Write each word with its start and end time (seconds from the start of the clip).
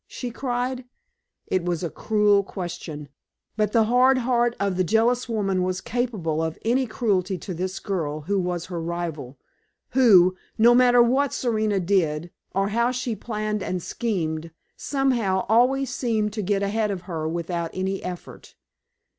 she 0.07 0.31
cried. 0.31 0.83
It 1.45 1.63
was 1.63 1.83
a 1.83 1.89
cruel 1.91 2.43
question, 2.43 3.07
but 3.55 3.71
the 3.71 3.83
hard 3.83 4.17
heart 4.17 4.55
of 4.59 4.75
the 4.75 4.83
jealous 4.83 5.29
woman 5.29 5.61
was 5.61 5.79
capable 5.79 6.41
of 6.43 6.57
any 6.65 6.87
cruelty 6.87 7.37
to 7.37 7.53
this 7.53 7.77
girl 7.77 8.21
who 8.21 8.39
was 8.39 8.65
her 8.65 8.81
rival 8.81 9.37
who, 9.89 10.35
no 10.57 10.73
matter 10.73 11.03
what 11.03 11.33
Serena 11.35 11.79
did, 11.79 12.31
or 12.55 12.69
how 12.69 12.89
she 12.89 13.15
planned 13.15 13.61
and 13.61 13.83
schemed, 13.83 14.49
somehow 14.75 15.45
always 15.47 15.93
seemed 15.93 16.33
to 16.33 16.41
get 16.41 16.63
ahead 16.63 16.89
of 16.89 17.01
her 17.03 17.29
without 17.29 17.71
an 17.75 17.87
effort. 18.03 18.55